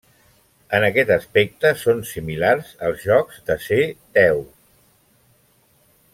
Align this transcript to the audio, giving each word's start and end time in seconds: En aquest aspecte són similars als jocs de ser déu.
En 0.77 0.85
aquest 0.85 1.11
aspecte 1.15 1.73
són 1.81 2.01
similars 2.13 2.73
als 2.89 3.05
jocs 3.11 3.37
de 3.51 3.59
ser 3.67 3.81
déu. 4.21 4.43